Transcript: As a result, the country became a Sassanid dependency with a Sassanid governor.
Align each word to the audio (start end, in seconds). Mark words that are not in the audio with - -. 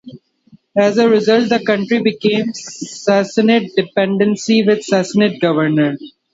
As 0.75 0.97
a 0.97 1.07
result, 1.07 1.49
the 1.49 1.63
country 1.63 2.01
became 2.01 2.49
a 2.49 2.53
Sassanid 2.53 3.75
dependency 3.75 4.63
with 4.63 4.79
a 4.79 4.81
Sassanid 4.81 5.39
governor. 5.39 5.95